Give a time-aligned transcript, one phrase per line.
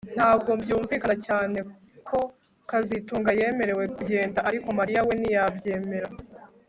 [0.15, 1.57] Ntabwo byumvikana cyane
[2.07, 2.19] ko
[2.69, 6.09] kazitunga yemerewe kugenda ariko Mariya we ntiyabyemera